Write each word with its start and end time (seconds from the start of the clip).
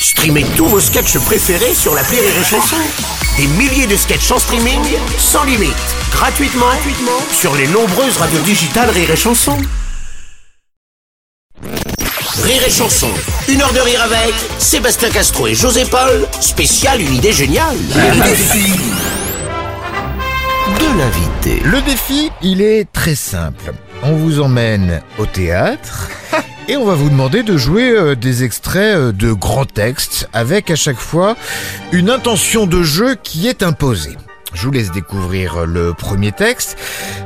Streamez 0.00 0.44
tous 0.56 0.66
vos 0.66 0.80
sketchs 0.80 1.18
préférés 1.18 1.74
sur 1.74 1.94
la 1.94 2.02
Rire 2.02 2.20
et 2.22 2.44
Chanson. 2.44 2.76
Des 3.36 3.46
milliers 3.48 3.86
de 3.86 3.96
sketchs 3.96 4.30
en 4.30 4.38
streaming, 4.38 4.80
sans 5.18 5.44
limite, 5.44 5.74
gratuitement, 6.12 6.66
gratuitement 6.66 7.20
sur 7.32 7.54
les 7.56 7.66
nombreuses 7.66 8.16
radios 8.16 8.40
digitales 8.40 8.90
Rire 8.90 9.10
et 9.10 9.16
Chanson. 9.16 9.56
Rire 12.42 12.62
et 12.66 12.70
Chanson, 12.70 13.10
une 13.48 13.60
heure 13.60 13.72
de 13.72 13.80
rire 13.80 14.02
avec 14.02 14.34
Sébastien 14.58 15.10
Castro 15.10 15.48
et 15.48 15.54
José 15.54 15.84
Paul, 15.84 16.26
spécial 16.40 17.00
une 17.00 17.14
idée 17.14 17.32
géniale. 17.32 17.76
Le 17.94 18.22
défi 18.22 18.72
de 20.78 20.98
l'invité. 20.98 21.60
Le 21.64 21.80
défi, 21.82 22.30
il 22.42 22.62
est 22.62 22.90
très 22.92 23.14
simple. 23.14 23.72
On 24.02 24.12
vous 24.12 24.40
emmène 24.40 25.02
au 25.18 25.26
théâtre 25.26 26.08
et 26.68 26.76
on 26.76 26.84
va 26.84 26.94
vous 26.94 27.08
demander 27.08 27.42
de 27.42 27.56
jouer 27.56 27.90
euh, 27.90 28.14
des 28.14 28.44
extraits 28.44 28.96
euh, 28.96 29.12
de 29.12 29.32
grands 29.32 29.64
textes 29.64 30.28
avec 30.32 30.70
à 30.70 30.76
chaque 30.76 30.98
fois 30.98 31.36
une 31.92 32.10
intention 32.10 32.66
de 32.66 32.82
jeu 32.82 33.16
qui 33.22 33.48
est 33.48 33.62
imposée. 33.62 34.16
Je 34.54 34.64
vous 34.64 34.72
laisse 34.72 34.90
découvrir 34.90 35.66
le 35.66 35.92
premier 35.92 36.32
texte. 36.32 36.78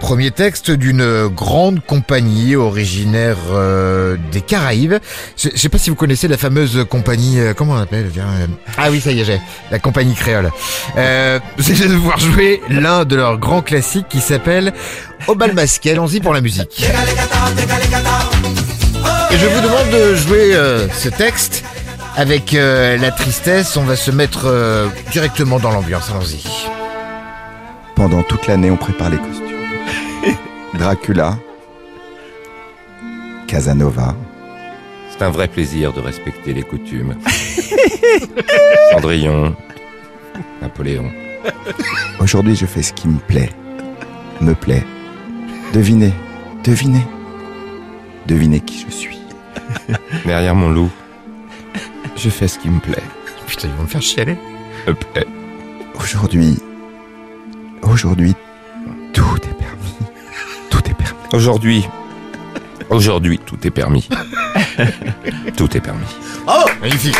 Premier 0.00 0.30
texte 0.30 0.70
d'une 0.70 1.28
grande 1.28 1.80
compagnie 1.80 2.56
originaire 2.56 3.38
euh, 3.50 4.16
des 4.32 4.42
Caraïbes. 4.42 4.96
Je, 5.36 5.48
je 5.54 5.56
sais 5.56 5.70
pas 5.70 5.78
si 5.78 5.88
vous 5.88 5.96
connaissez 5.96 6.28
la 6.28 6.36
fameuse 6.36 6.84
compagnie, 6.90 7.40
euh, 7.40 7.54
comment 7.54 7.72
on 7.72 7.78
l'appelle 7.78 8.10
euh, 8.18 8.46
Ah 8.76 8.90
oui, 8.90 9.00
ça 9.00 9.12
y 9.12 9.20
est, 9.20 9.24
j'ai. 9.24 9.40
La 9.70 9.78
compagnie 9.78 10.14
créole. 10.14 10.50
Euh, 10.98 11.40
vous 11.56 11.70
allez 11.70 11.88
devoir 11.88 12.18
jouer 12.18 12.60
l'un 12.68 13.06
de 13.06 13.16
leurs 13.16 13.38
grands 13.38 13.62
classiques 13.62 14.08
qui 14.08 14.20
s'appelle 14.20 14.74
Au 15.26 15.34
bal 15.34 15.54
masqué. 15.54 15.92
Allons-y 15.92 16.20
pour 16.20 16.34
la 16.34 16.42
musique. 16.42 16.84
Et 19.36 19.38
je 19.38 19.46
vous 19.48 19.60
demande 19.60 19.90
de 19.90 20.14
jouer 20.14 20.54
euh, 20.54 20.88
ce 20.88 21.10
texte 21.10 21.62
avec 22.16 22.54
euh, 22.54 22.96
la 22.96 23.10
tristesse. 23.10 23.76
On 23.76 23.82
va 23.82 23.94
se 23.94 24.10
mettre 24.10 24.46
euh, 24.46 24.88
directement 25.12 25.58
dans 25.58 25.72
l'ambiance. 25.72 26.10
Allons-y. 26.10 26.42
Pendant 27.96 28.22
toute 28.22 28.46
l'année, 28.46 28.70
on 28.70 28.78
prépare 28.78 29.10
les 29.10 29.18
costumes. 29.18 30.38
Dracula, 30.78 31.36
Casanova, 33.46 34.16
C'est 35.10 35.22
un 35.22 35.30
vrai 35.30 35.48
plaisir 35.48 35.92
de 35.92 36.00
respecter 36.00 36.54
les 36.54 36.62
coutumes. 36.62 37.16
Cendrillon, 38.92 39.54
Napoléon. 40.62 41.10
Aujourd'hui, 42.20 42.56
je 42.56 42.64
fais 42.64 42.82
ce 42.82 42.94
qui 42.94 43.06
me 43.06 43.18
plaît. 43.18 43.50
Me 44.40 44.54
plaît. 44.54 44.84
Devinez, 45.74 46.14
devinez. 46.64 47.06
Devinez 48.26 48.60
qui 48.60 48.82
je 48.88 48.90
suis. 48.90 49.25
Derrière 50.24 50.54
mon 50.54 50.70
loup, 50.70 50.90
je 52.16 52.30
fais 52.30 52.48
ce 52.48 52.58
qui 52.58 52.68
me 52.68 52.80
plaît. 52.80 53.02
Putain, 53.46 53.68
ils 53.68 53.74
vont 53.74 53.82
me 53.84 53.88
faire 53.88 54.02
chialer. 54.02 54.36
Me 54.86 54.94
plaît. 54.94 55.26
Aujourd'hui, 55.94 56.58
aujourd'hui, 57.82 58.34
tout 59.12 59.36
est 59.36 59.58
permis. 59.58 59.94
Tout 60.70 60.78
est 60.78 60.94
permis. 60.94 61.18
Aujourd'hui, 61.32 61.88
aujourd'hui, 62.90 63.38
tout 63.44 63.58
est 63.64 63.70
permis. 63.70 64.08
Tout 65.56 65.74
est 65.74 65.80
permis. 65.80 66.04
Magnifique. 66.82 67.16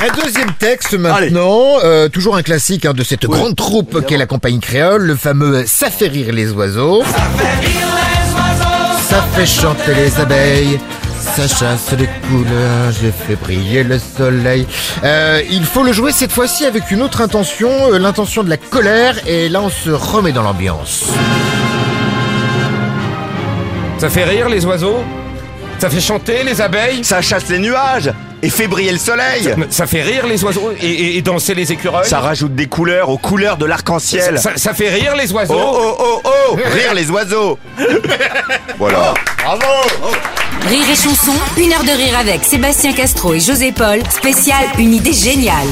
Un 0.00 0.22
deuxième 0.22 0.52
texte 0.52 0.94
maintenant, 0.94 1.78
euh, 1.82 2.08
toujours 2.08 2.36
un 2.36 2.42
classique 2.42 2.84
hein, 2.84 2.92
de 2.92 3.02
cette 3.02 3.26
grande 3.26 3.56
troupe 3.56 4.04
qu'est 4.06 4.16
la 4.16 4.26
compagnie 4.26 4.60
créole, 4.60 5.02
le 5.02 5.16
fameux 5.16 5.64
Ça 5.66 5.90
fait 5.90 6.08
rire 6.08 6.32
les 6.32 6.52
oiseaux. 6.52 7.02
Ça 7.04 7.22
fait 7.36 7.97
chanter 9.46 9.94
les 9.94 10.20
abeilles. 10.20 10.80
Ça 11.20 11.48
chasse 11.48 11.92
les 11.98 12.08
couleurs, 12.28 12.92
j'ai 13.00 13.10
fait 13.10 13.36
briller 13.36 13.82
le 13.82 13.98
soleil. 13.98 14.66
Euh, 15.04 15.42
il 15.50 15.64
faut 15.64 15.82
le 15.82 15.92
jouer 15.92 16.12
cette 16.12 16.32
fois-ci 16.32 16.64
avec 16.64 16.90
une 16.90 17.02
autre 17.02 17.20
intention, 17.20 17.70
euh, 17.92 17.98
l'intention 17.98 18.44
de 18.44 18.50
la 18.50 18.56
colère, 18.56 19.16
et 19.26 19.48
là 19.48 19.62
on 19.62 19.68
se 19.68 19.90
remet 19.90 20.32
dans 20.32 20.42
l'ambiance. 20.42 21.06
Ça 23.98 24.08
fait 24.08 24.24
rire 24.24 24.48
les 24.48 24.64
oiseaux? 24.64 25.02
Ça 25.78 25.90
fait 25.90 26.00
chanter 26.00 26.44
les 26.44 26.60
abeilles? 26.60 27.04
Ça 27.04 27.20
chasse 27.20 27.48
les 27.48 27.58
nuages 27.58 28.12
et 28.42 28.50
fait 28.50 28.66
briller 28.68 28.92
le 28.92 28.98
soleil. 28.98 29.54
Ça 29.70 29.86
fait 29.86 30.02
rire 30.02 30.26
les 30.26 30.42
oiseaux 30.44 30.72
et, 30.80 30.86
et- 30.86 31.16
et 31.16 31.22
danser 31.22 31.54
les 31.54 31.72
écureuils 31.72 32.06
Ça 32.08 32.20
rajoute 32.20 32.54
des 32.54 32.66
couleurs 32.66 33.08
aux 33.10 33.18
couleurs 33.18 33.56
de 33.56 33.64
l'arc-en-ciel. 33.66 34.38
ça, 34.38 34.52
ça 34.56 34.74
fait 34.74 34.88
rire 34.90 35.14
les 35.16 35.32
oiseaux 35.32 35.54
Oh 35.58 35.96
oh 35.98 36.20
oh 36.24 36.30
oh 36.52 36.56
Rire 36.72 36.94
les 36.94 37.10
oiseaux 37.10 37.58
Voilà. 38.78 39.14
Rire 40.68 40.84
et 40.90 40.96
chanson, 40.96 41.32
une 41.56 41.72
heure 41.72 41.84
de 41.84 41.90
rire 41.96 42.18
avec 42.18 42.44
Sébastien 42.44 42.92
Castro 42.92 43.34
et 43.34 43.40
José 43.40 43.72
Paul, 43.72 44.00
spécial 44.10 44.64
une 44.78 44.94
idée 44.94 45.12
géniale. 45.12 45.68